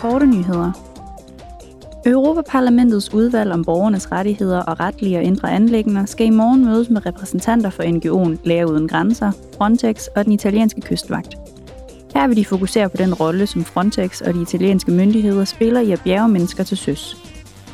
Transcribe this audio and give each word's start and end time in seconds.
korte 0.00 0.26
nyheder. 0.26 0.72
Europaparlamentets 2.06 3.14
udvalg 3.14 3.52
om 3.52 3.64
borgernes 3.64 4.12
rettigheder 4.12 4.62
og 4.62 4.80
retlige 4.80 5.18
og 5.18 5.22
indre 5.22 5.52
anlæggender 5.52 6.04
skal 6.04 6.26
i 6.26 6.30
morgen 6.30 6.64
mødes 6.64 6.90
med 6.90 7.06
repræsentanter 7.06 7.70
for 7.70 7.82
NGO'en 7.82 8.38
Læger 8.44 8.64
Uden 8.64 8.88
Grænser, 8.88 9.32
Frontex 9.56 10.06
og 10.16 10.24
den 10.24 10.32
italienske 10.32 10.80
kystvagt. 10.80 11.34
Her 12.14 12.26
vil 12.26 12.36
de 12.36 12.44
fokusere 12.44 12.88
på 12.88 12.96
den 12.96 13.14
rolle, 13.14 13.46
som 13.46 13.64
Frontex 13.64 14.20
og 14.20 14.34
de 14.34 14.42
italienske 14.42 14.90
myndigheder 14.90 15.44
spiller 15.44 15.80
i 15.80 15.92
at 15.92 16.00
bjerge 16.04 16.28
mennesker 16.28 16.64
til 16.64 16.76
søs. 16.76 17.16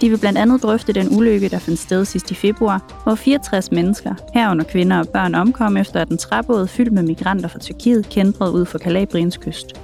De 0.00 0.10
vil 0.10 0.18
blandt 0.18 0.38
andet 0.38 0.62
drøfte 0.62 0.92
den 0.92 1.16
ulykke, 1.16 1.48
der 1.48 1.58
fandt 1.58 1.78
sted 1.78 2.04
sidst 2.04 2.30
i 2.30 2.34
februar, 2.34 3.02
hvor 3.04 3.14
64 3.14 3.72
mennesker, 3.72 4.14
herunder 4.34 4.64
kvinder 4.64 4.98
og 4.98 5.08
børn, 5.08 5.34
omkom 5.34 5.76
efter 5.76 6.00
at 6.00 6.08
en 6.08 6.18
træbåd 6.18 6.66
fyldt 6.66 6.92
med 6.92 7.02
migranter 7.02 7.48
fra 7.48 7.58
Tyrkiet 7.58 8.08
kændrede 8.08 8.52
ud 8.52 8.64
for 8.64 8.78
Kalabriens 8.78 9.36
kyst. 9.36 9.80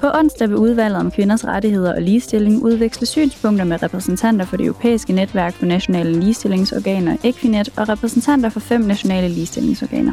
På 0.00 0.06
onsdag 0.18 0.48
vil 0.48 0.56
udvalget 0.56 1.00
om 1.00 1.10
kvinders 1.10 1.44
rettigheder 1.44 1.94
og 1.94 2.02
ligestilling 2.02 2.62
udveksle 2.62 3.06
synspunkter 3.06 3.64
med 3.64 3.82
repræsentanter 3.82 4.44
for 4.44 4.56
det 4.56 4.66
europæiske 4.66 5.12
netværk 5.12 5.54
for 5.54 5.66
nationale 5.66 6.20
ligestillingsorganer, 6.20 7.16
Equinet, 7.24 7.68
og 7.76 7.88
repræsentanter 7.88 8.48
for 8.48 8.60
fem 8.60 8.80
nationale 8.80 9.28
ligestillingsorganer. 9.28 10.12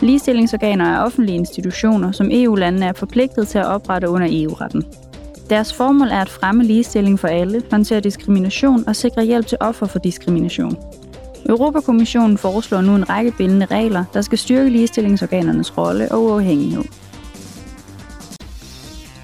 Ligestillingsorganer 0.00 0.84
er 0.84 1.04
offentlige 1.04 1.36
institutioner, 1.36 2.12
som 2.12 2.30
EU-landene 2.32 2.86
er 2.86 2.92
forpligtet 2.92 3.48
til 3.48 3.58
at 3.58 3.66
oprette 3.66 4.08
under 4.08 4.28
EU-retten. 4.30 4.84
Deres 5.50 5.74
formål 5.74 6.08
er 6.08 6.20
at 6.20 6.28
fremme 6.28 6.64
ligestilling 6.64 7.20
for 7.20 7.28
alle, 7.28 7.62
håndtere 7.70 8.00
diskrimination 8.00 8.84
og 8.86 8.96
sikre 8.96 9.24
hjælp 9.24 9.46
til 9.46 9.58
offer 9.60 9.86
for 9.86 9.98
diskrimination. 9.98 10.76
Europakommissionen 11.48 12.38
foreslår 12.38 12.80
nu 12.80 12.94
en 12.94 13.08
række 13.10 13.32
bindende 13.38 13.66
regler, 13.66 14.04
der 14.14 14.20
skal 14.20 14.38
styrke 14.38 14.70
ligestillingsorganernes 14.70 15.78
rolle 15.78 16.12
og 16.12 16.22
uafhængighed. 16.22 16.84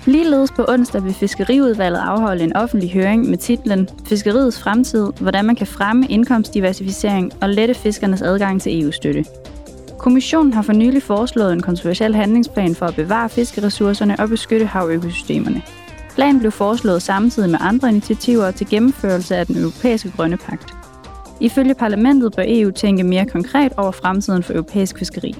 Ligeledes 0.07 0.51
på 0.51 0.65
onsdag 0.69 1.05
vil 1.05 1.15
Fiskeriudvalget 1.15 1.99
afholde 1.99 2.45
en 2.45 2.57
offentlig 2.57 2.93
høring 2.93 3.31
med 3.31 3.39
titlen 3.39 3.89
Fiskeriets 4.07 4.63
fremtid, 4.63 5.13
hvordan 5.21 5.45
man 5.45 5.57
kan 5.57 5.67
fremme 5.67 6.07
indkomstdiversificering 6.09 7.33
og 7.41 7.49
lette 7.49 7.75
fiskernes 7.75 8.23
adgang 8.23 8.63
til 8.63 8.83
EU-støtte. 8.83 9.25
Kommissionen 9.99 10.53
har 10.53 10.63
for 10.63 10.73
nylig 10.73 11.03
foreslået 11.03 11.53
en 11.53 11.63
kontroversiel 11.63 12.15
handlingsplan 12.15 12.75
for 12.75 12.87
at 12.87 12.95
bevare 12.95 13.29
fiskeressourcerne 13.29 14.17
og 14.21 14.29
beskytte 14.29 14.67
havøkosystemerne. 14.67 15.63
Planen 16.15 16.39
blev 16.39 16.53
foreslået 16.53 17.03
samtidig 17.03 17.51
med 17.51 17.59
andre 17.61 17.89
initiativer 17.89 18.51
til 18.51 18.69
gennemførelse 18.69 19.37
af 19.37 19.47
den 19.47 19.57
europæiske 19.59 20.13
grønne 20.17 20.37
pagt. 20.37 20.75
Ifølge 21.41 21.75
parlamentet 21.75 22.35
bør 22.37 22.45
EU 22.47 22.71
tænke 22.71 23.03
mere 23.03 23.27
konkret 23.27 23.73
over 23.77 23.91
fremtiden 23.91 24.43
for 24.43 24.53
europæisk 24.53 24.99
fiskeri. 24.99 25.35